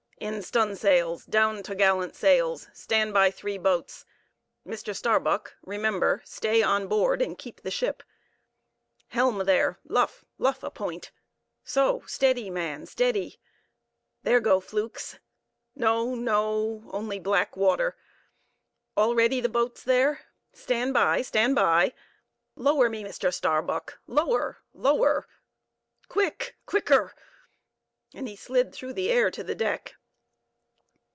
[0.21, 1.25] In stunsails!
[1.25, 2.67] Down topgallant sails!
[2.73, 4.05] Stand by three boats.
[4.67, 4.95] Mr.
[4.95, 8.03] Starbuck, remember, stay on board, and keep the ship.
[9.07, 9.79] Helm there!
[9.83, 11.11] Luff, luff a point!
[11.63, 13.39] So; steady, man, steady!
[14.21, 15.17] There go flukes!
[15.75, 17.97] No, no; only black water!
[18.95, 20.19] All ready the boats there?
[20.53, 21.95] Stand by, stand by!
[22.55, 23.33] Lower me, Mr.
[23.33, 27.15] Starbuck; lower, lower,—quick, quicker!"
[28.13, 29.95] and he slid through the air to the deck.